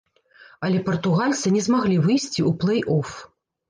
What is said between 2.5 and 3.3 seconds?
плэй-оф.